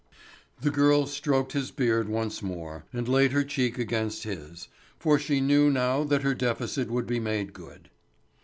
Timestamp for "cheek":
3.43-3.77